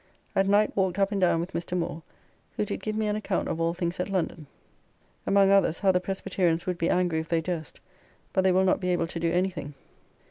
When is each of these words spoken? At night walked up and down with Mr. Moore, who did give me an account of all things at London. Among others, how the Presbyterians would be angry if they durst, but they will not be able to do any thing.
At 0.35 0.47
night 0.47 0.75
walked 0.75 0.97
up 0.97 1.11
and 1.11 1.21
down 1.21 1.39
with 1.39 1.53
Mr. 1.53 1.77
Moore, 1.77 2.01
who 2.57 2.65
did 2.65 2.81
give 2.81 2.95
me 2.95 3.05
an 3.05 3.15
account 3.15 3.47
of 3.47 3.61
all 3.61 3.75
things 3.75 3.99
at 3.99 4.09
London. 4.09 4.47
Among 5.27 5.51
others, 5.51 5.81
how 5.81 5.91
the 5.91 5.99
Presbyterians 6.01 6.65
would 6.65 6.79
be 6.79 6.89
angry 6.89 7.19
if 7.19 7.29
they 7.29 7.39
durst, 7.39 7.79
but 8.33 8.43
they 8.43 8.51
will 8.51 8.65
not 8.65 8.79
be 8.79 8.89
able 8.89 9.05
to 9.05 9.19
do 9.19 9.31
any 9.31 9.51
thing. 9.51 9.75